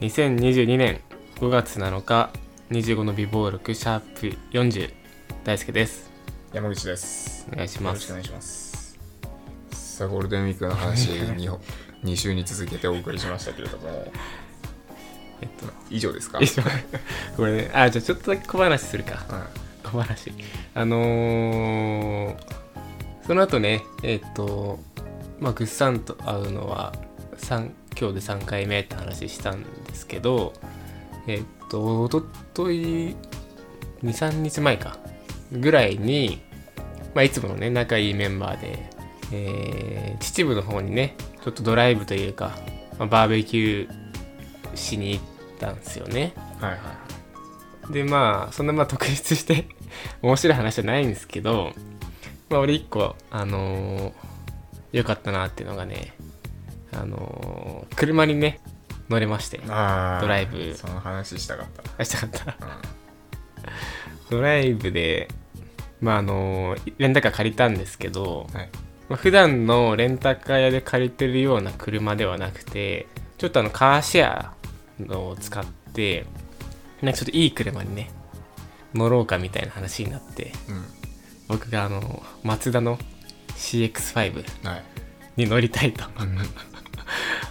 [0.00, 1.00] 2022年
[1.36, 2.30] 5月7日
[2.70, 4.92] 25の美貌録シャープ40
[5.44, 6.10] 大輔です。
[6.54, 7.46] 山口です。
[7.52, 7.94] お願いします。
[7.94, 8.98] よろしくお願いします。
[9.72, 11.58] さあゴールデンウィークの話 2,
[12.04, 14.10] 2 週に続けてお送りしましたけれども。
[15.42, 16.38] えっと以上ですか？
[17.36, 19.16] これねあじゃあちょっとだけ小話するか。
[19.28, 19.48] は
[19.82, 20.32] 小話。
[20.74, 22.36] あのー、
[23.26, 24.78] その後ねえっと
[25.40, 26.94] まあぐっさんと会うのは
[27.36, 30.52] 三今日で3回目って話したんですけど
[31.26, 32.22] えっとおと
[32.54, 33.14] とい
[34.02, 34.98] 23日前か
[35.52, 36.40] ぐらいに、
[37.14, 38.90] まあ、いつものね仲いいメンバーで、
[39.32, 42.58] えー秩父の方にねちょっとドライブというか、
[42.98, 45.24] まあ、バーベキューしに行っ
[45.58, 46.34] たんですよね。
[46.60, 46.78] いはいは
[47.88, 47.92] い。
[47.92, 49.66] でまあそんなまあ特筆して
[50.22, 51.72] 面白い話じゃないんですけど
[52.50, 54.12] まあ俺一個あのー
[54.92, 56.14] 良かったなっていうのがね
[56.92, 58.60] あのー車にね
[59.08, 60.74] 乗れましてドライブ。
[60.76, 61.82] その話したかった。
[61.98, 62.44] あしたかった。
[62.64, 62.72] うん。
[64.30, 65.28] ドライブで
[66.00, 68.68] まああのーレンタカー借りたんですけど、はい。
[69.08, 74.54] まあ、普段のレンタカー屋で借りてるような車ではなくてちょっとあのカーシェア
[75.00, 76.26] のを使って
[77.02, 78.10] なんかちょっといい車にね
[78.94, 80.84] 乗ろうかみたいな話になってうん。
[81.48, 82.98] 僕があのマツダの
[83.56, 84.84] CX5 はい。
[85.36, 86.04] に乗りたいと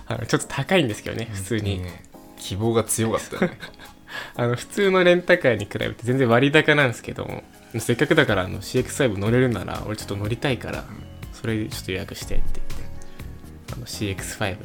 [0.08, 2.04] あのちょっと高いんですけどね普通に、ね
[2.40, 3.60] 希望が強かったね。
[4.38, 7.44] あの普通のレンタカーに比べて全然割高なんですけども
[7.78, 10.86] せっかくだからあの CX5 乗れるなら俺ちょっと乗りたいから
[11.34, 14.58] それちょっと予約してって言ってあの CX5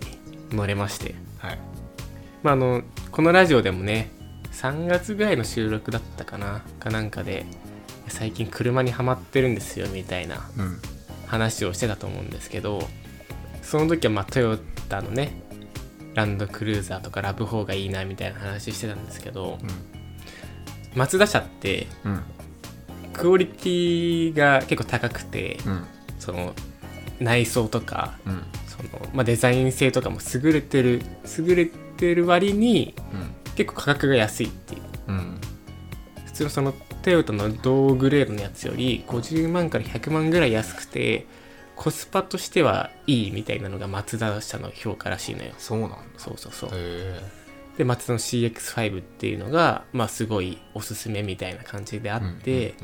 [0.51, 1.17] に乗れまして。
[1.39, 1.59] はい。
[2.45, 4.11] まああのこのラジオでもね
[4.53, 7.45] 3月ぐらいの収録だったかなかなんかで
[8.07, 10.79] 最近車にはまってるんですよみたいなうん。
[11.27, 12.87] 話をしてたと思うんですけど
[13.63, 14.59] その時はまあトヨ
[15.01, 15.33] タのね
[16.15, 19.59] ランドクルーザーとかラブ4がいいなみたいな話してたんですけど
[20.95, 22.23] マツダ車ってうん。
[23.13, 25.85] クオリティが結構高くてうん。
[26.19, 26.55] その
[27.21, 28.43] 内装とかうん。
[28.67, 31.03] その、まあ、デザイン性とかも優れてる
[31.39, 32.95] 優れてる割に
[33.57, 34.83] 結構価格が安いっていう。
[35.09, 35.17] うん。
[35.17, 35.41] うん
[36.27, 41.27] 普通のそのトヨタの同グレードのやつより50万から100万ぐらい安くて
[41.77, 45.53] コスパとしてはいいみたいなのがマツダ車の評価らしいのよ。
[45.59, 45.97] そうなんだ。
[46.19, 46.71] そうそうそう。
[46.73, 47.21] へ
[47.77, 52.75] でマツダの CX5 っていうのがまあすごいおすすめみたいな感じであえって、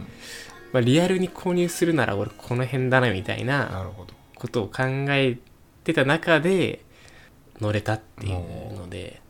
[0.73, 4.15] まあ、リアルに購入するなら俺この辺だなみたいうんななるほど。
[4.35, 5.39] ことを考え
[5.85, 6.85] てた中で
[7.61, 9.21] 乗れたっていうので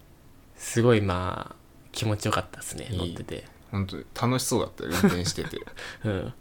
[0.56, 1.56] すごいまあ
[1.92, 3.44] 気持ちよかったですね乗ってて。
[3.70, 5.58] 本当に楽しそうだったよ運転してて。
[6.04, 6.34] うん。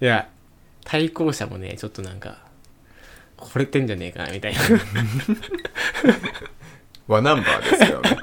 [0.00, 0.28] いや
[0.84, 2.38] 対向車もねちょっとなんか
[3.36, 4.60] 惚れてんじゃねえかなみたいな。
[7.08, 8.16] 和ナンバーですよね。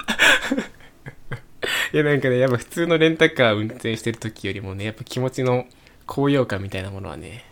[1.92, 5.66] いやなんかねやっぱ普通のレンタカー運転してる時よりもねやっぱ気持ちの
[6.06, 7.44] 高揚感みたいなものはね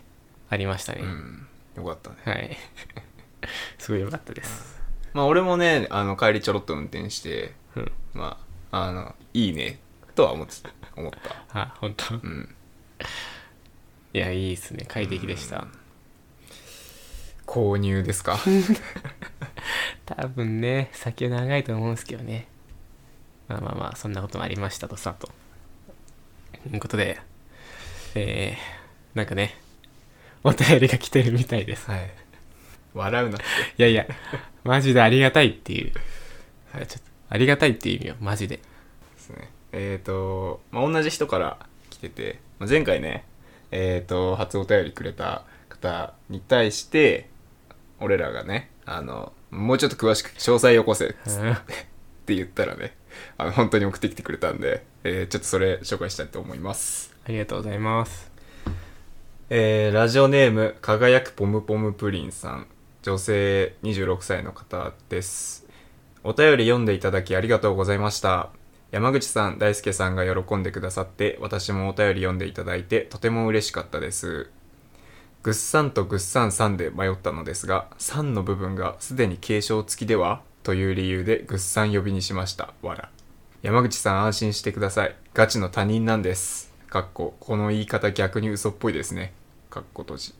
[0.49, 2.15] ありましたね、うんよかったね。
[2.25, 2.57] はい。
[3.77, 4.81] すごい良かったです。
[5.13, 7.91] まあ俺もねあの帰りちょろっと運転してうん。
[8.13, 8.39] ま
[8.71, 9.79] ああのいいね
[10.15, 11.61] とは思ってた思った。
[11.61, 12.15] あ本当。
[12.15, 12.55] うん
[14.17, 14.83] いやいいですね。
[14.87, 15.67] 快適でした。
[17.45, 18.39] 購入ですか？
[20.07, 22.47] 多分ね先は長いと思うんですけどね。
[23.47, 25.29] まあまあまあそんなこともありましたとさと。
[26.73, 27.19] いうことで
[28.15, 29.55] えー、なんかね
[30.43, 31.87] お便りが来てるみたいです。
[31.91, 32.09] はい。
[32.95, 33.45] 笑うなって。
[33.77, 34.07] いやいや
[34.63, 35.99] マジでありがたいっていう、ちょ
[36.81, 36.97] っと
[37.29, 38.57] ありがたいっていう意味よマジで。
[38.57, 38.63] で
[39.19, 39.51] すね。
[39.73, 41.59] えっ、と、まあ、同じ人から
[41.91, 43.23] 来てて、まあ、前回ね
[43.71, 47.29] えっ、と初お便りくれた方に対して
[47.99, 51.57] 俺らがねあのもうちょっと詳しく詳細よこせっつうんっ
[52.25, 52.95] て言ったらね
[53.37, 57.15] あの本当に送ってきてくれたんで、えーちょっとそれ紹介したいと思います。
[57.25, 58.31] ありがとうございます。
[59.49, 62.67] えーラジオネーム輝くポムポムプリンさん。
[63.03, 65.65] 女性26歳の方です。
[66.23, 68.49] お便り読んでいただきありがとうございました
[68.91, 74.49] 山口さん大輔さんが喜んでくださって私もお便り読んでいただいてとても嬉しかったです。
[75.43, 80.41] ぐっさんとぐっさんさんで迷ったのですがさんの部分がすでに継承付きでは？
[80.63, 82.73] という理由でぐっさん呼びにしました。
[82.81, 83.09] わら。
[83.61, 85.15] 山口さん安心してください。
[85.33, 86.73] ガチの他人なんです。
[86.89, 89.33] かっここの言い方逆に嘘っぽいですね。
[89.69, 90.33] かっこ閉じ。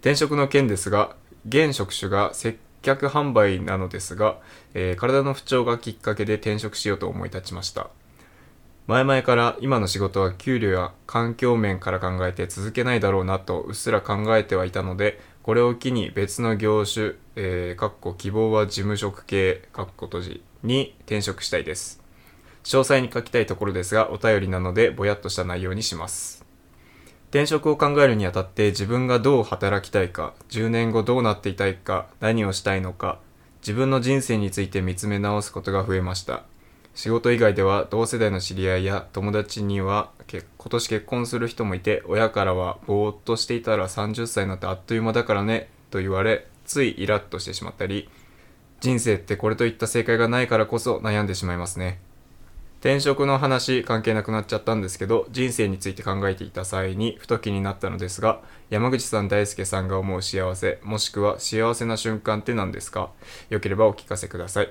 [0.00, 1.16] 転職の件ですが
[1.46, 4.38] 現職種が接客販売なのですが、
[4.74, 7.88] えー体の不調がきっかけで転職しようと思い立ちました。
[8.86, 22.02] 前々から今の仕事は給料や環境面から考えて続けないだろうなとうっすら考えてはいたのでこれを機に別の業種、えーかっこ希望は事務職系かっこ閉じに転職したいです。
[22.64, 26.43] 詳細に書きたいところですがお便りなのでぼやっとした内容にします。
[27.34, 33.18] 転職を考えるにあたって自分がどう働きたいか10年後どうなっていたいか何をしたいのか
[33.60, 36.44] 自分の人生について見つめ直すことが増えました。
[36.94, 48.08] 仕事以外では同世代の知り合いや友達にはけ今年結婚する人もいて親からはぼーっとしていたら30歳になってあっという間だからねと言われついイラッとしてしまったり
[48.80, 51.98] 人生ってこれといった正解がないからこそ悩んでしまいますね。
[52.84, 63.10] 転職の話関係なくなっちゃったんですけど人生について考えていた際にふと気になったのですが山口さん大輔さんが思う幸せもしくは幸せな瞬間って何ですか？
[63.48, 64.70] よければお聞かせください。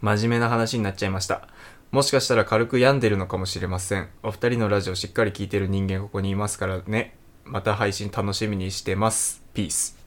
[0.00, 1.48] 真面目な話になっちゃいました。
[1.90, 4.08] もしかしたら軽く病んでるのかもしれません。
[4.22, 7.14] お二人のラジオしっかり聞いてる人間ここにいますからね。
[7.44, 9.44] また配信楽しみにしてます。
[9.52, 9.98] ピース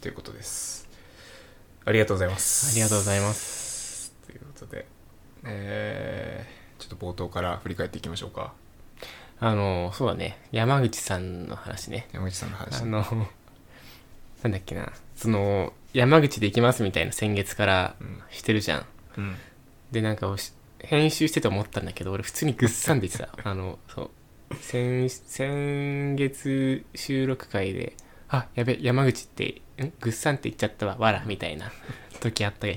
[0.00, 0.88] ということです
[1.84, 2.72] ありがとうございます。
[2.72, 3.63] ありがとうございます。
[5.44, 8.52] えー、ちょっと冒頭から振り返っていきましょうか。
[9.40, 10.38] あのそうだね。
[10.52, 12.08] 山口さんの話ね。
[12.12, 12.82] 山口さんの話。
[12.82, 13.04] あの
[14.42, 14.92] なんだっけな。
[15.16, 18.22] その山口で行きますみたいな先月からうん。
[18.30, 18.86] してるじゃん、
[19.18, 19.36] うん。
[19.92, 20.34] でなんか
[20.78, 23.38] 編集してて思ったんだけど俺普通にぐっさんで言ってた。
[23.48, 24.10] あのそう。
[24.60, 27.94] 先先月収録会で
[28.28, 29.92] 「あやべ山口ってん？
[30.00, 30.96] ぐっさんって言っちゃったわ。
[30.98, 31.72] わら」みたいな
[32.20, 32.68] 時あった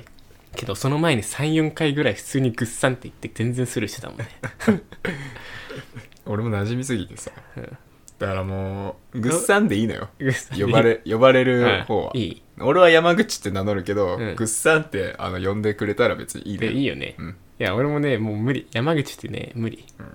[0.55, 4.27] けどその前に34回ぐらい普通にぐっさんって言って全然スルーしてたもんね。
[6.25, 7.31] 俺も馴染みすぎてさ。
[7.55, 7.77] うん。
[8.19, 10.09] だからもうぐっさんでいいのよ。
[10.57, 12.11] 呼ばれ呼ばれる方は。
[12.13, 12.41] うんいい。
[12.59, 14.35] 俺は山口って名乗るけど、うん。
[14.35, 16.71] ぐっさんってあの呼んでくれたら別にいいのよ。
[16.71, 17.29] でいいよね、うん。
[17.29, 18.67] いや俺もねもう無理。
[18.71, 20.05] 山口ってね無理、うん。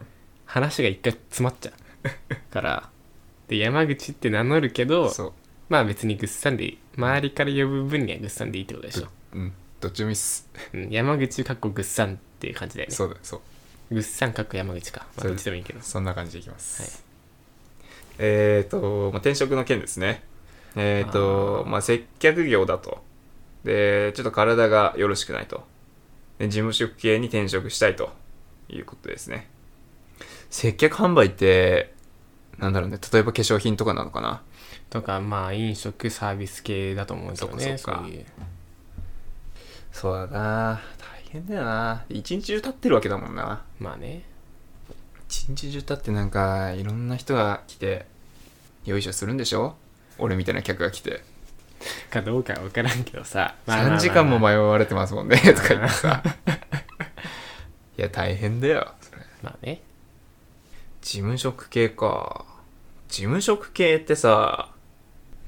[0.44, 2.52] 話が一回詰まっちゃう。
[2.52, 2.90] から
[3.46, 5.12] で山口って名乗るけど
[5.68, 6.78] まあ別にぐっさんでいい。
[6.96, 9.52] 周りから呼ぶ分にはぐっさんでいいってことでしょ、うん
[9.82, 10.48] どっちもいいっす。
[10.72, 12.94] うん、山口かっこぐっさんっていう感じだよね。
[12.94, 13.36] そうだそ
[13.90, 13.94] う。
[13.94, 15.80] ぐっさんかっこ山口か、まあ、どっちでもいいけど。
[15.82, 16.90] そんな感じでいきます、はい。
[18.18, 20.22] えっ、ー、と、まあ、転職の件ですね。
[20.76, 23.02] えっ、ー、とまあ接客業だと。
[23.64, 25.64] でちょっと体がよろしくないと。
[26.38, 28.10] で事務職系に転職したいと。
[28.68, 29.48] いうことですね。
[30.50, 31.92] 接客販売って
[32.58, 32.98] なんだろうね。
[33.12, 34.42] 例えば化粧品とかなのかな。
[34.90, 37.54] とかまあ飲食サービス系だと思うんですよね。
[37.54, 38.00] そっかそっか。
[38.02, 38.26] そういう
[39.92, 40.80] そうだな。
[40.98, 42.04] 大変だよな。
[42.08, 43.62] 一日中立ってるわけだもんな。
[43.78, 44.22] まあね。
[45.28, 48.06] 一日中立ってなんかいろんな人が来て
[48.84, 49.76] よいしょするんでしょ？
[50.18, 51.22] 俺みたいな客が来て。
[52.10, 55.36] かどうかは分からんけどさ、まあまあまあ3時間も迷われてますもんね。
[55.36, 56.22] とか言ってさ。
[57.98, 59.22] いや大変だよそれ。
[59.42, 59.82] まあね。
[61.00, 62.44] 事務職系か。
[63.08, 64.70] 事務職系ってさ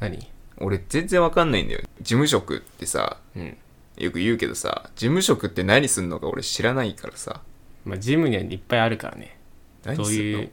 [0.01, 0.31] 何？
[0.59, 1.81] 俺全然わかんないんだよ。
[2.01, 3.57] 事務職ってさうん
[3.97, 7.43] よく言うけどさ事務職って何すんのか俺知らないからさ。
[7.85, 9.39] まあジムにはいっぱいあるからね。
[9.85, 10.09] 何すんの？
[10.09, 10.51] どういう、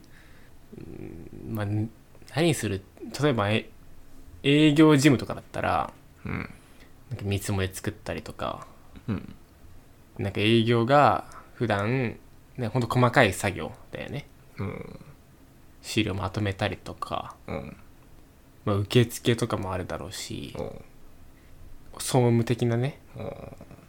[0.78, 0.80] う
[1.50, 1.90] んまあ、ん
[2.34, 2.82] 何する？
[3.20, 3.68] 例えばえ
[4.42, 5.92] 営業事務とかだったら
[6.24, 6.50] うん。
[7.10, 8.66] なんか見積もり作ったりとか。
[9.08, 9.34] うん。
[10.18, 11.24] なんか営業が
[11.54, 12.16] 普段
[12.56, 14.26] ねほんと細かい作業だよね。
[14.58, 15.00] うん。
[15.80, 17.76] 資料まとめたりとか、うん。
[18.64, 20.54] まあ、受付とかもあるだろうし。
[20.56, 20.82] おう
[21.98, 23.00] 総務的なね。
[23.16, 23.32] おう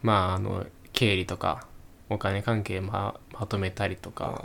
[0.02, 1.66] まああの経理とか
[2.08, 4.36] お金関係ままとめたりとか、おう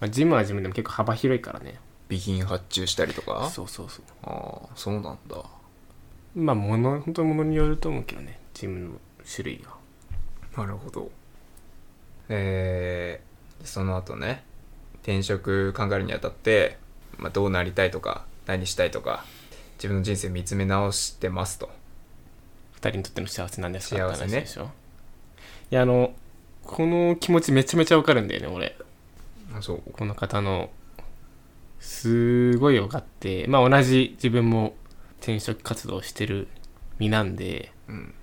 [0.00, 1.78] まあ、ジムはジムでも結構幅広いからね。
[2.08, 3.50] 備品発注したりとか？
[3.50, 4.04] そうそうそう。
[4.22, 5.36] ああそうなんだ。
[6.34, 8.94] まあもの本当にものによると思うけどねジムの
[9.24, 9.76] 種類は。
[10.56, 11.10] なるほど。
[12.28, 14.44] えー、その後ね
[15.02, 16.78] 転職考えるにあたって、
[17.18, 19.24] まあ、どうなりたいとか何したいとか
[19.78, 21.70] 自分の人生見つめ直してますと
[22.76, 23.96] 二人にとっての幸せなんですか？
[23.96, 24.70] って話でしょ？
[25.70, 26.12] いやあの
[26.62, 28.76] この気持ちめちゃめちゃわかるんだよね俺。
[29.56, 29.82] あそう。
[29.92, 30.70] この方の。
[31.78, 33.46] すごい分かって。
[33.48, 34.74] まあ同じ自分も
[35.18, 36.48] 転職活動をしてる
[36.98, 37.72] 身なんで。
[37.88, 38.14] うん。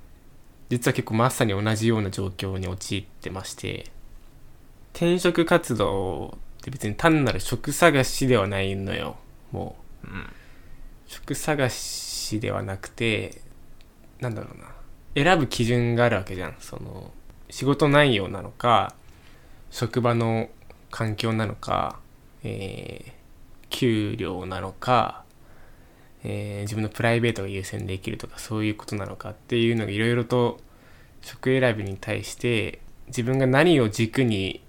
[0.69, 3.85] 実は結構まさに同じような状況に陥ってまして。
[4.93, 9.17] 転職活動って別に単なる職探しではないのよ。
[9.51, 10.07] もう。
[10.07, 10.25] うん。
[11.05, 13.41] 職探しではなくて
[14.23, 15.23] なんだろうな。
[15.23, 16.55] 選ぶ基準があるわけじゃん。
[16.59, 17.11] その
[17.49, 18.95] 仕事内容なのか
[19.69, 20.49] 職場の
[20.89, 21.99] 環境なのか、
[22.43, 23.13] えー
[23.69, 25.23] 給料なのか、
[26.23, 30.59] えー自分のプライベートが優先できるとかそういうことなのかっていうのがいろいろと
[31.21, 34.61] 職選びに対して自分が何を軸に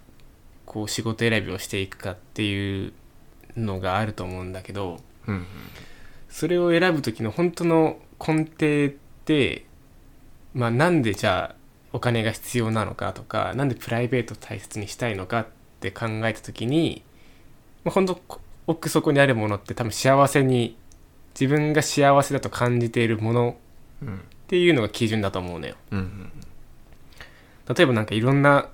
[0.65, 2.93] こう仕事選びをしていくかっていう
[3.57, 5.47] のがあると思うんだけどうん
[6.31, 8.97] それを選ぶ時の本当の根底って
[10.55, 11.57] まあなんでじゃあ
[11.93, 15.47] お金が必要なのかとかなんでプライベートを大切にしたいのかっ
[15.81, 17.03] て考えた時に、
[17.85, 18.21] まあ、本当
[18.67, 20.77] 奥底にあるものって多分幸せに
[21.39, 23.57] 自分が幸せだと感じているもの
[24.03, 25.75] うんっていうのが基準だと思うのよ。
[25.91, 26.31] うん。
[27.75, 28.69] 例えばなんかいろんな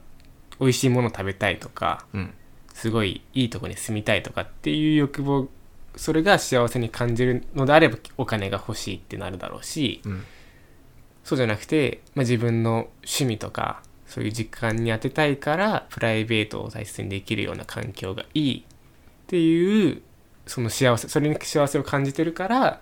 [0.59, 2.35] 美味しいもの食べたいとかうん。
[2.75, 5.49] すごいいいとこに住みたいとかっていう欲望
[5.97, 10.25] それが幸せに感じるのであればお金が欲しいってなるだろうしうん
[11.25, 18.63] そうじゃなくて、まあ、自分の趣味とかそういう時間に当てたいからプライベートを大切にできるような環境がいいっ
[19.27, 20.03] ていう
[20.47, 22.81] その幸せそれに幸せを感じてるから、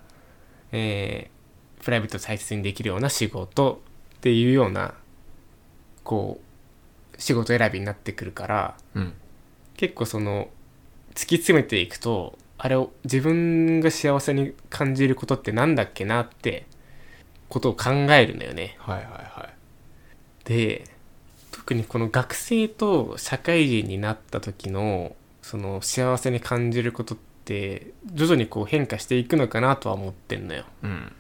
[0.73, 1.39] えー
[1.83, 3.81] プライベートを大切にできるような仕事
[4.17, 4.95] っていうような
[6.05, 6.41] こ
[7.17, 9.15] う仕事選びになってくるからうん。
[9.77, 10.49] 結構その
[11.15, 16.67] 突き詰めていくとあれを自分が幸せに感じることってなんだっけなって
[17.49, 18.77] ことを考えるんだよね。
[18.79, 19.55] はいはいはい
[20.45, 20.85] で
[21.53, 30.65] 特にこの学生と社会人になった時のその幸せに感じることって徐々にこう変化していくのかなとは思ってんのよ。
[30.83, 31.13] うん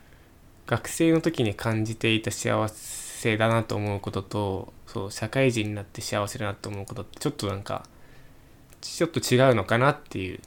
[0.66, 7.85] 学生の時に感じていた幸せだなと思うこととそう社会人になって幸せだなと思うことってちょっとなんか
[8.82, 10.40] ちょっと違うのかなっていう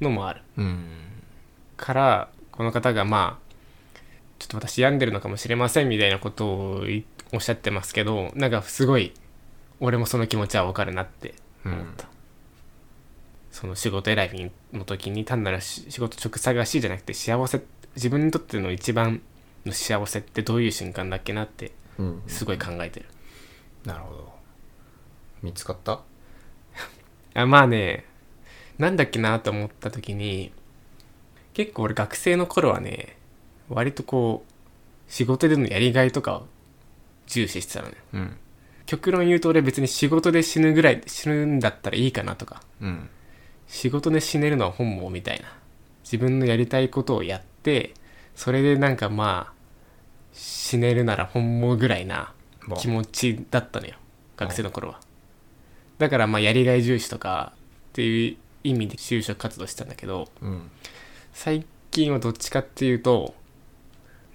[0.00, 0.84] のもあるうん
[1.76, 3.41] からこの方がまあ
[4.42, 9.12] ちょっと私病んでるのかもしれませんみたいなことをいおっしゃってますけどなんかすごい
[9.78, 11.34] 俺もその気持ちはわかるなって
[11.64, 12.08] 思った、
[13.52, 17.62] その仕事選びの時に単なるし仕事直探しじゃなくて幸せ
[17.94, 19.22] 自分にとっての一番
[19.64, 22.22] の幸せってどういう瞬間だっけなってうん。
[22.26, 23.06] すごい考えてる、
[23.84, 24.32] なるほど。
[25.42, 26.00] 見つかった？
[27.34, 28.04] あまあね
[28.78, 30.52] なんだっけなと思った時に
[31.54, 33.16] 結構俺学生の頃はね
[33.74, 34.52] 割とこう
[35.12, 36.46] 仕事でのやりがいとかを
[37.26, 37.94] 重視してたのね。
[38.14, 38.36] うん。
[38.86, 42.62] 極論言うと俺別に仕事で死ぬぐらい死ぬんだったらいいかなとか。
[42.80, 43.08] うん。
[43.66, 45.52] 仕事で死ねるのは本望みたいな。
[46.04, 47.94] 自分のやりたいことをやって
[48.34, 49.52] それでなんかまあ
[50.32, 52.32] 死ねるなら本望ぐらいな
[52.66, 53.94] まあ気持ちだったのよ。
[54.36, 55.00] 学生の頃は。
[55.98, 57.52] だからまあやりがい重視とか
[57.90, 60.70] っていう意味で就職活動してたんだけどうん。
[61.32, 63.34] 最近はどっちかっていうと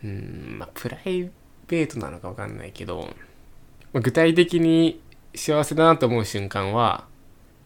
[0.04, 0.10] うー
[0.56, 1.30] んまあプライ
[1.68, 3.14] ベートなのか分かんないけど
[3.94, 5.02] まあ具体的に
[5.36, 7.06] 幸せだなと思う瞬間は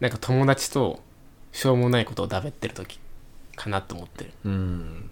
[0.00, 1.00] なんか友達と
[1.52, 2.98] しょうもないことをだべってる時
[3.56, 4.32] かなと思ってる。
[4.44, 5.10] うん。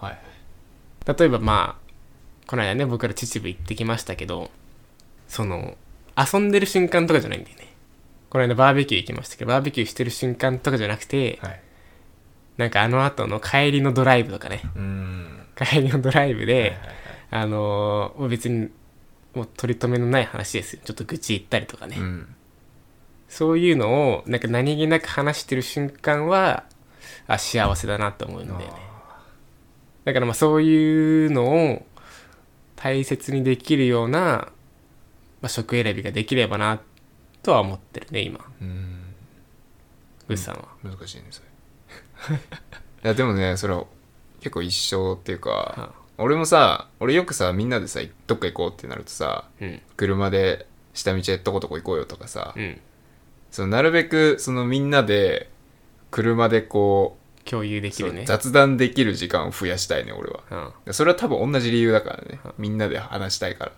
[0.00, 0.18] はい。
[1.06, 1.88] 例えばまあ
[2.46, 4.50] この間ね僕ら秩父行ってきましたけど
[5.28, 5.76] その
[6.16, 7.68] 遊んでる瞬間とかじゃないんだよね。
[8.30, 11.60] この間バーベキュー行きましたけどバーベキューしてる瞬間とかじゃなくてはい。
[12.56, 14.62] なんかあの後の帰りのドライブとかね。
[14.74, 16.76] うん帰りのドライブで、
[17.30, 18.70] あのーもう別に
[19.34, 20.80] もう取り留めのない話ですよ。
[20.84, 22.34] ちょっと愚痴言ったりとかね、うん。
[23.28, 26.64] そういうのをなんか何気なく話してる瞬間は
[27.26, 28.66] あ幸せだなと思うんだよね。
[30.04, 31.86] だからまあそういうのを
[32.76, 34.18] 大切にできるような、
[35.40, 36.80] まあ、職選びができればな
[37.42, 38.40] とは思ってるね今。
[38.60, 39.14] うん。
[40.28, 42.36] グッさんは、難しいねそれ。
[43.04, 43.84] いやでもねそれは
[44.40, 49.80] 結構一緒っていうかは俺もさ俺よくさみんなでさどっか行こうってなるとさうん。
[49.96, 52.80] 車で下道へどこどこ行こうよとかさ、うん。
[53.50, 55.48] そのなるべくそのみんなで
[56.10, 58.24] 車でこ共有できるね。
[58.26, 60.72] 雑談できる時間を増やしたいね俺は。
[60.86, 62.40] うんそれは多分同じ理由だからね。
[62.58, 63.70] みんなで話したいから。
[63.70, 63.76] だ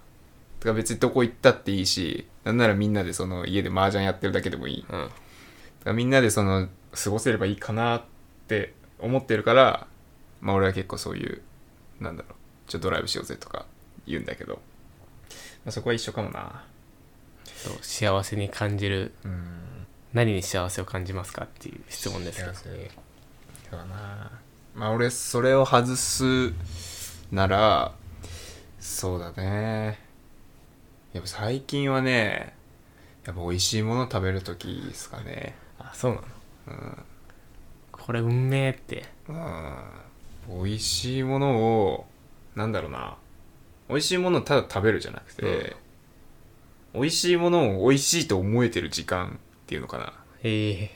[0.64, 4.86] から別にどこ行ったっていいしなんならみんなでその家で麻雀やってるだけでもいい。
[4.90, 5.14] だうんか
[5.84, 8.02] らみんなでその過ごせればいいかなっ
[8.48, 9.86] て思ってるから
[10.40, 11.42] まあ俺は結構そういう
[12.00, 13.66] なんだろうちょっとドライブしようぜとか
[14.06, 14.60] 言うんだけど、ま
[15.66, 16.64] あ、そこは一緒かもな。
[17.44, 19.12] そう幸せに感じる。
[19.24, 19.86] うん。
[20.12, 22.54] 何に幸せを感じますかっていう質問ですけど。
[22.54, 22.90] 幸せ。
[23.70, 24.30] だな。
[24.74, 26.52] まあ俺それを外す
[27.30, 27.92] なら
[28.78, 29.98] そうだね。
[31.12, 32.54] やっぱ最近はね
[33.24, 35.54] やっぱ美味しいもの食べる時ですかね。
[35.78, 36.26] あそうなの。
[36.68, 37.04] うん。
[37.92, 39.04] これ運命って。
[39.28, 39.76] うん
[40.48, 42.06] 美味しいものを
[42.54, 43.16] なんだろうな。
[43.88, 45.76] 美味しいものをただ食べるじゃなくて、
[46.94, 50.12] 美味しいものを美味しいと思えてる時間っていうのかな。
[50.42, 50.90] ええ。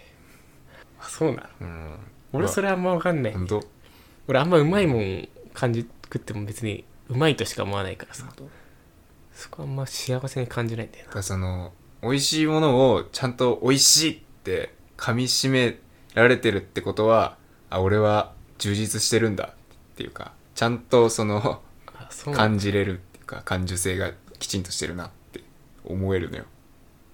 [1.01, 1.67] あそうなの？
[1.67, 1.99] うん。
[2.33, 3.33] 俺それあんま分かんない。
[3.33, 3.63] 本当？
[4.29, 8.27] 俺あんまうまいもん感じ食っても別にうまいとしか思わないからさ。
[9.33, 11.73] そこあんま幸せに感じないんだよだからその
[12.03, 15.81] 美味しいものをちゃんと美味しいって噛みしめ
[16.15, 17.37] られてるってことは
[17.69, 21.61] あ俺は充実してるんだっていうかちゃんとその
[22.33, 25.11] 感じれるっていうか感受性がきちんとしてるなっ
[25.87, 26.45] 思えるのよ。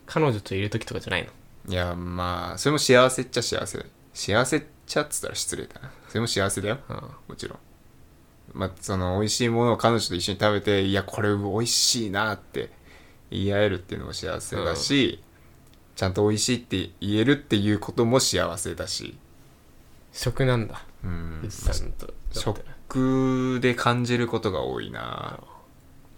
[0.07, 1.31] 彼女といる時とかじゃないの？
[1.73, 5.91] いやまあそれも幸せっちゃ幸せ幸せっちゃっつったら失礼だな。
[6.09, 6.79] それも幸せだよ。
[6.89, 7.59] あもちろん。
[8.53, 12.71] まあその美味しいものを彼女と一緒に食べていやこれ美味しいなって
[13.31, 15.21] 言い合えるっていうのも幸せだし、
[15.97, 19.19] ちゃんと美味しいって言えるっていうことも幸せだし。
[20.13, 21.41] 食なんだうん。
[21.45, 25.41] うさんと食で感じることが多いな。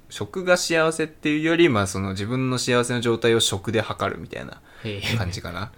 [0.08, 4.60] 食が幸せっていうよりまあその自分の幸せの状態を食で測るみたいな
[5.16, 5.72] 感じかな。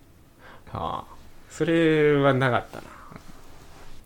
[0.72, 1.04] ああ。
[1.50, 2.84] それはなかったな。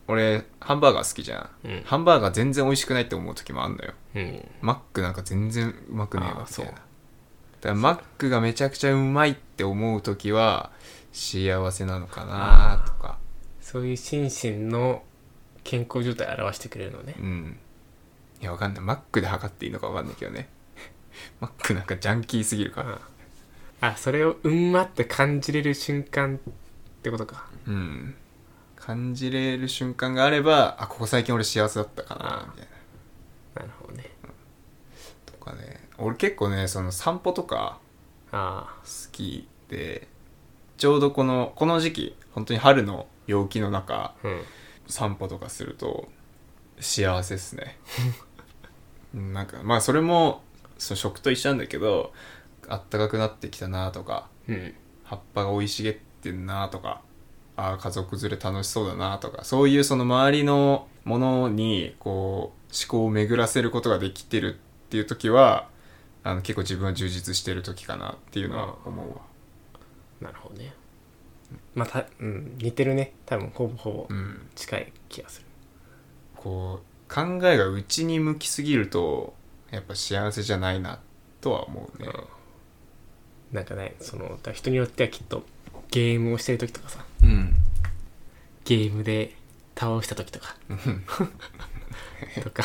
[0.09, 1.83] 俺ハンバーガー好きじゃん、うん。
[1.85, 3.93] ハンバーガー全然美味しくないって思う時もあんのよ。
[4.15, 4.49] うん。
[4.61, 6.73] マックなんか全然うまくねえわみたいな。
[6.73, 6.81] だか
[7.63, 10.71] らマックがめちゃくちゃうまいって思う時は
[11.13, 13.19] 幸せなのかなとか
[13.73, 15.03] そういう心身の
[15.65, 17.15] 健康状態を表してくれるのね。
[17.19, 17.59] うん。
[18.43, 18.85] いやわかんない。
[18.85, 20.51] マックで測っていいのかわかんないけどね。
[21.41, 23.01] マックなんかジャンキーすぎるから。
[23.81, 26.53] あそれをうんまって感じれる瞬間っ
[27.03, 27.47] てことか。
[27.67, 28.15] うん。
[28.77, 32.69] 感じれる瞬間があればあここ最近俺幸せだったかなみたい
[33.55, 33.63] な。
[33.63, 34.11] なるほどね。
[35.25, 35.89] とかね。
[35.97, 37.79] 俺結構ねその散歩とか
[38.33, 38.77] あ。
[38.85, 40.09] 好きで
[40.77, 44.43] ちょうどこのこの時期本当に春の陽気の中あうん。
[44.89, 46.09] 散歩とかすると
[46.81, 47.79] 幸せっすね。
[49.15, 50.43] う んなんかまあそれも
[50.79, 52.13] その食と一緒なんだけど
[52.69, 54.75] あったかくなってきたなとかうん。
[55.05, 57.03] 葉っぱが生い茂ってんなとか
[57.57, 65.69] ああ家族連れ楽しそうだなとかそういうその周りのものにこう思考を巡らせることができてるっていう時は
[66.25, 69.17] あの結構自分は充実してる時かなっていうのは思うわ。
[70.21, 70.73] なるほどね
[71.75, 73.15] まあた、うん、似てるね。
[73.27, 74.49] 多分ほぼほぼうん。
[74.55, 75.47] 近い気がする。
[76.37, 79.35] こう考えが内に向きすぎると
[79.71, 80.99] やっぱ幸せじゃないな
[81.41, 82.09] とは思うね。
[83.53, 85.45] なんかねその人によってはきっと
[85.91, 87.05] ゲームをしてる時とかさ。
[87.23, 87.55] うん。
[88.65, 89.35] ゲームで
[89.77, 90.57] 倒した時とか。
[92.43, 92.65] とか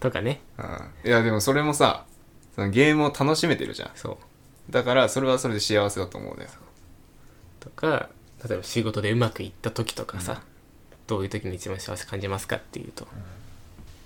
[0.00, 0.40] とかね。
[0.56, 2.06] あいやでもそれもさ
[2.54, 3.90] そのゲームを楽しめてるじゃん。
[3.94, 4.18] そ
[4.68, 4.72] う。
[4.72, 6.48] だからそれはそれで幸せだと思うね。
[7.60, 8.08] とか
[8.44, 10.42] 例えば仕事でうまくいった時とかさ、
[11.06, 13.06] どういう時に一番幸せ感じますかっていうと。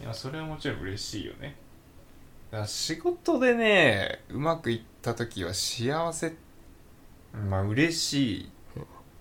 [0.02, 1.56] いやそれはもちろん嬉しいよね。
[2.50, 6.34] だから仕事でねうまくいった時は幸せ
[7.48, 8.50] まあ嬉しい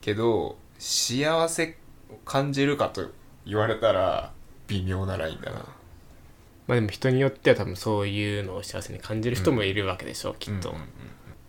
[0.01, 1.77] けど幸せ
[2.09, 3.09] を感じるかと
[3.45, 4.31] 言われたら
[4.67, 5.65] 微妙なラインだな。
[6.67, 10.89] まあでも人によっては多分そういうのを幸せに感じる人もいるわけでしょ、きっと、うんうんうん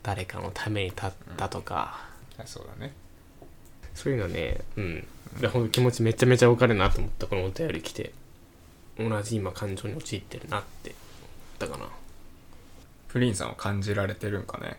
[0.02, 2.94] 誰かのために立ったとか、あそうだね
[3.94, 5.06] そういうのねうん。
[5.40, 7.26] でほんと気持ちめちゃめちゃ分かるなと思った。
[7.26, 8.12] このお便り来て。
[8.98, 10.94] 同じ今感情に陥ってるなって
[11.60, 11.90] 思ったかな。
[13.08, 14.76] プリンさんは感じられてるんかね？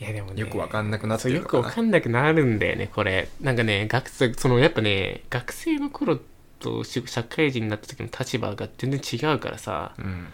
[0.00, 1.58] いやでもねよくわかんなくなってるのかな？
[1.58, 3.28] よくわかんなくなるんだよねこれ。
[3.40, 6.18] なんかね学生そのやっぱね学生の頃
[6.58, 9.94] とし社会人になった時の立場が全然違うからさ。
[9.98, 10.26] うん。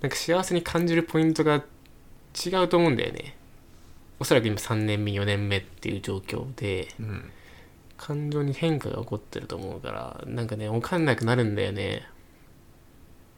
[0.00, 1.62] なんか幸せに感じるポイントが
[2.44, 3.36] 違うと思うんだよね
[4.22, 7.30] おそらく今3年目4年目っていう状況でうん
[7.96, 12.06] 感情に変化が起こってると思うからなんかね分かんなくなるんだよね。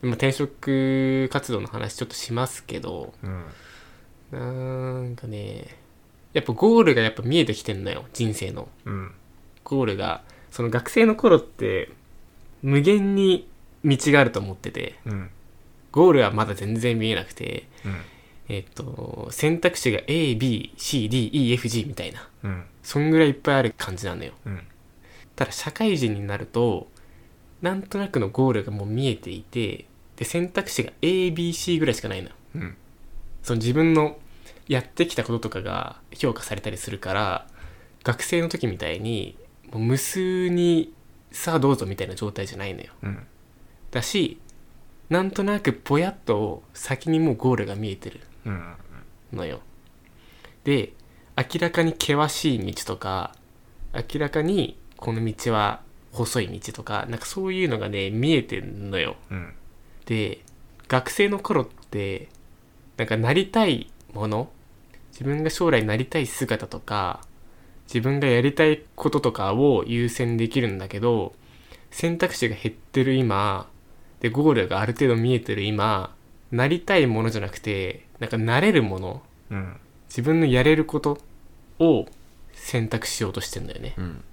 [0.03, 5.67] でも転職活動の話ちょっとしますけどうんなんかね
[6.35, 8.69] やっぱゴールがやっぱ見えてきてんのよ人生の。
[8.85, 9.13] うん
[9.65, 11.91] ゴールがその学生の頃って
[12.63, 13.49] 無限に
[13.85, 15.31] 道があると思っててうん。
[15.93, 17.97] ゴールはまだ全然見えなくてうん
[18.49, 22.29] えっと選択肢が ABCDEFG みたいな。
[22.43, 22.65] うん。
[22.83, 24.33] そんぐらいいっぱいある感じなのよ。
[24.45, 24.61] うん。
[25.37, 26.89] ただ社会人になると
[27.63, 32.35] なんとなくのゴールがもう見えていてで選択肢が ABC ぐらいしかないのよ。
[32.57, 32.77] うん。
[33.43, 34.19] その自分の
[34.69, 37.47] やってきたこととかが評価されたりするから
[38.03, 39.37] 学生の時みたいに
[39.73, 40.93] もう無数に
[41.31, 42.93] さあどうぞみたいな状態じゃないのよ。
[43.03, 43.27] うん。
[43.91, 44.39] だし
[45.09, 48.21] なんとなくぼやっと先にもうゴールが見えてる。
[48.21, 48.34] うん
[49.33, 49.61] のよ。
[50.65, 50.93] で
[51.37, 53.35] 明らかに険しい道とか
[53.93, 59.17] 明らかにこの道は細い道とかなんかそういうのがね見えてんのよ。
[59.31, 59.55] うん。
[60.07, 60.41] で
[60.89, 62.29] 学生の頃って
[62.97, 64.51] なんかなりたいもの
[65.13, 67.21] 自分が将来なりたい姿とか
[67.87, 71.35] 自分がやりたいこととかを優先できるんだけど
[71.91, 73.69] 選択肢が減ってる今
[74.21, 76.15] でゴールがある程度見えてる今
[76.51, 79.77] なりたいものじゃなくてなんかなれるものうん。
[80.09, 81.19] 自分のやれること
[81.79, 82.07] を
[82.53, 83.95] 選択しようとしてんだよね。
[83.99, 84.25] うん。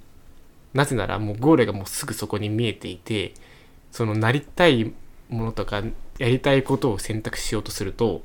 [0.73, 3.33] なぜならもうゴールがもうすぐそこに見えていて
[3.91, 4.93] そのなりたい
[5.29, 5.83] ものとか
[6.17, 8.21] やりたいことを選択しようとすると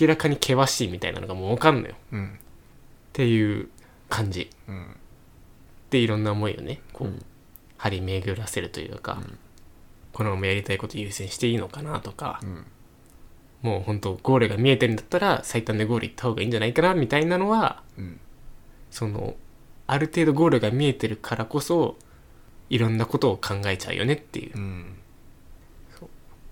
[0.00, 1.94] 明らかに険しいみたいなのがもう分かんのよ。
[1.94, 2.38] っうん。
[3.12, 3.68] ていう
[4.08, 4.48] 感じ。
[4.68, 4.96] うん。
[5.90, 7.22] でいろんな思いをねこう、うん。
[7.76, 9.38] 張り巡らせるというか、うん。
[10.12, 12.66] このままやりたいこと優先していいのかなとかう、ん
[13.62, 18.20] もう本当ゴールが見えてるんだったら最短でゴール行った方がいいんじゃないかなみたいなのはうん。
[18.90, 19.34] その
[19.86, 21.96] ある程度ゴールが見えてるからこそ
[22.68, 24.56] いろんなことを考えちゃうよねっていう。
[24.56, 24.96] うん。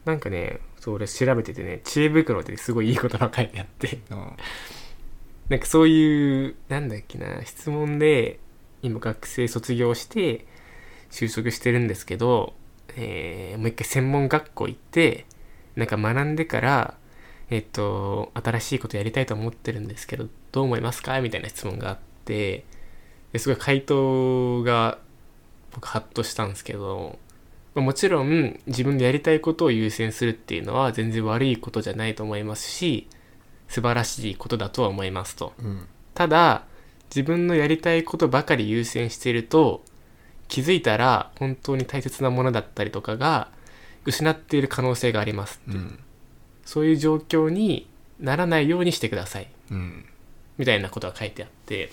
[0.05, 4.01] なんかねそう俺調べててね知恵袋ですごいいい言葉書いてあって。
[4.11, 4.33] うん。
[5.49, 8.39] なんかそういうなんだっけな質問で
[8.83, 10.47] 今学生卒業して
[11.11, 12.53] 就職してるんですけど、
[12.97, 15.25] えーもう一回専門学校行って
[15.75, 16.95] なんか学んでから
[17.51, 21.21] えっと新しいことやりたいと思ってるんですけどどう思いますか？
[21.21, 22.65] みたいな質問があって
[23.33, 24.99] ですごい回答が
[25.73, 27.19] 僕ハッとしたんですけど
[27.75, 33.09] まあもちろん自分でやりたいことを優先するっていうのは全然悪いことじゃないと思いますし
[33.69, 35.53] 素晴らしいことだとは思いますと。
[35.59, 35.87] うん。
[36.15, 36.65] ただ
[37.11, 39.83] 自分のやりたいことばかり優先していると
[40.49, 43.51] 気づいたら本当に大切なものだったりとかが
[44.05, 45.99] 失っている可能性がありますうん
[46.69, 47.89] そういう状況に
[48.21, 49.49] ならないようにしてください。
[49.71, 50.05] うん。
[50.59, 51.91] みたいなことが書いてあって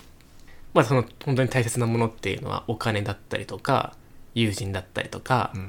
[0.74, 3.94] まあその本当に大切なものっていうのはお金だったりとか
[4.34, 5.66] 友人だったりとかうん。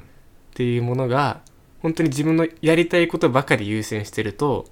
[0.52, 1.40] ていうものが
[1.80, 4.66] 本当に自分のやりたいことばかり優先してると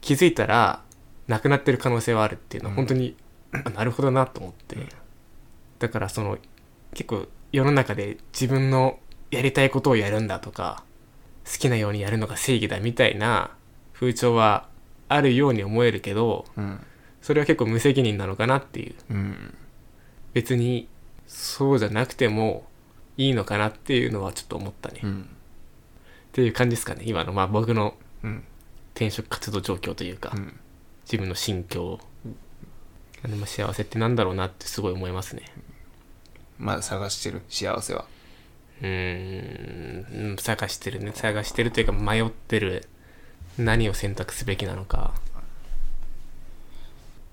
[0.00, 0.82] 気づいたら
[1.26, 2.76] なくなってる可能性はあるっていうのはうん。
[2.76, 3.16] 本当に、
[3.52, 4.78] あなるほどなと思って。
[5.78, 6.38] だからその
[6.94, 8.98] 結構世の中で自分の
[9.30, 10.84] やりたいことをやるんだとか
[11.44, 13.57] 好きなようにやるのが正義だみたいな
[13.98, 14.68] 風潮は
[15.08, 16.80] あるように思えるけどうん。
[17.20, 18.94] それは結構無責任なのかなっていう。
[19.10, 19.54] うん。
[20.34, 20.88] 別に
[21.26, 22.64] そうじゃなくても
[23.16, 25.28] いいのかなっていうのはちょっと思ったね、っうん。
[26.32, 27.32] ていう感じですかね今の。
[27.32, 28.44] まあ僕のうん。
[28.94, 30.58] 転職活動状況というか、うん。
[31.04, 32.00] 自分の心境、
[33.22, 35.42] でも幸せってなんだろうなってすごい思いますね。
[36.58, 37.42] まだ探してる？
[37.48, 38.06] 幸せは。
[38.80, 41.12] うーんうん探してるね。
[41.14, 42.88] 探してるというか迷ってる
[43.58, 45.14] 何を選択すべきなのか。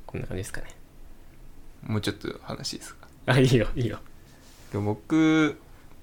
[0.08, 0.68] こんな感じですかね。
[1.84, 3.08] もうちょっと話ですか？
[3.28, 4.00] あいいよいいよ。
[4.72, 5.60] でも僕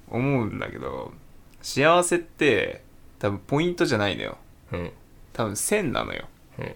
[0.09, 1.13] 思うんだけど
[1.61, 2.83] 幸せって
[3.19, 4.39] 多分ポイントじゃないのよ。
[4.73, 4.93] うん。
[5.33, 6.29] 多分線なのよ。
[6.59, 6.67] うん。
[6.67, 6.73] だ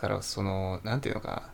[0.00, 1.50] からそのなんていうのか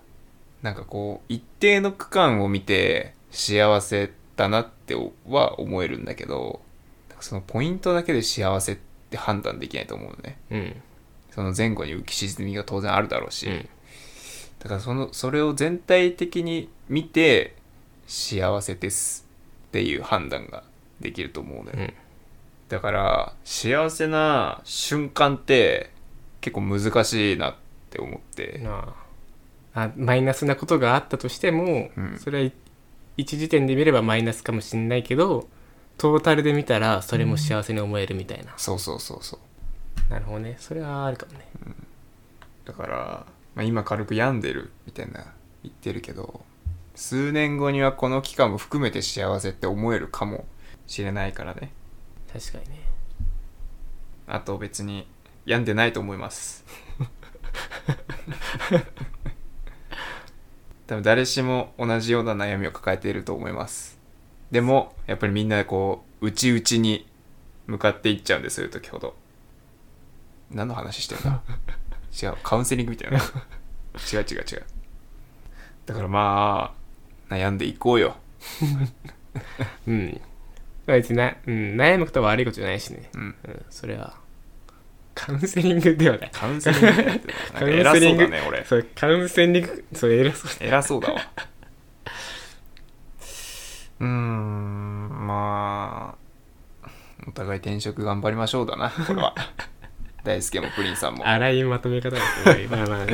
[0.62, 0.70] な。
[0.70, 4.94] なんかこう一定の区間を見て幸せだなって
[5.26, 6.60] は思えるんだけど
[7.20, 8.76] そのポイントだけで幸せっ
[9.10, 10.38] て判断できないと思うのね。
[10.50, 10.82] うん
[11.34, 13.68] その前後に浮き沈みが当然あるだろうし、うん。
[14.60, 17.56] だからそのそれを全体的に見て
[18.06, 19.26] 幸せです
[19.68, 20.62] っていう判断が
[21.00, 21.94] できると思うのよ、うん。
[22.68, 25.90] だから幸せな瞬間って
[26.40, 27.54] 結構難しいなっ
[27.90, 28.94] て思って、な
[29.74, 29.82] あ。
[29.84, 32.18] あマイナスなことがあったとしても、うん。
[32.18, 32.52] それはい
[33.16, 35.46] 一時点で見ればマイナスかもしんないけど
[35.98, 39.40] トータルで見たらそれも幸せに思えるみたいな、そうそうそうそう
[40.08, 40.56] なるほどね。
[40.58, 41.46] それはあるかもね。
[42.64, 45.24] だから、まあ、今軽く病んでるみたいな
[45.62, 46.44] 言ってるけど
[46.94, 50.44] 数年後にはこの期間も含めて幸せって思えるかも
[50.86, 51.72] しれないからね。
[52.32, 52.80] 確かにね。
[54.26, 55.06] あと別に
[55.46, 56.64] 病んでないと思います。
[60.86, 63.98] 多分誰しも同じような悩みを抱えていると思います。
[64.50, 67.08] でもやっぱりみんなこう内々に
[67.66, 69.14] 向かっていっちゃうんですそういう時ほど
[70.52, 71.42] 何の話してんだ？
[72.22, 73.18] 違うカウンセリングみたいな。
[73.18, 74.64] 違う違う違う。
[75.86, 76.74] だからま
[77.30, 78.16] あ悩んでいこうよ。
[79.86, 80.20] うん。
[80.86, 83.22] 別にな、うん、悩むことは悪いことじゃないしね、うん。
[83.44, 84.14] うん、それは。
[85.14, 86.30] カウンセリングではない。
[86.32, 86.86] カウンセリング
[87.52, 88.64] カウン偉そうセリングだね俺。
[88.64, 91.20] それカウンセリングそれ偉そう偉そうだわ。
[94.00, 96.16] うーんま
[96.82, 96.88] あ
[97.28, 99.34] お互い転職頑張りましょうだなこれは
[100.24, 101.26] 大輔もプリンさんも。
[101.26, 103.06] 荒いまとめ方がすごいまあまあまあ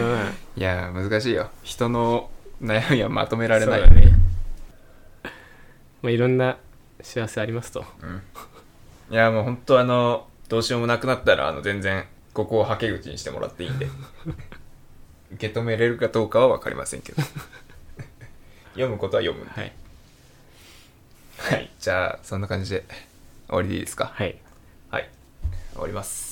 [0.56, 1.50] いや難しいよ。
[1.62, 2.30] 人の
[2.62, 4.12] 悩みはまとめられないそうだね。
[6.02, 6.58] まあいろんな
[7.00, 7.84] 幸せありますと。
[8.02, 8.22] うん。
[9.10, 13.86] いやもう本当あのどうしようもなくなったらあの全然ここをはけ口にしてもらっていいんで。
[15.32, 17.22] 受け止めれるかどうかは分かりませんけど。
[18.72, 19.52] 読むことは読むんで。
[19.60, 19.72] はい。
[21.38, 21.70] はい。
[21.78, 22.84] じゃあそんな感じで
[23.46, 24.10] 終わりでいいですか？
[24.14, 24.36] はい。
[24.90, 25.08] はい。
[25.72, 26.27] 終わります